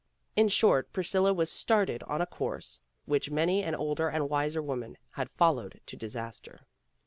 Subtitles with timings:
[0.35, 4.97] In short, Priscilla was started on a course which many an older and wiser woman
[5.11, 6.65] has followed to disaster.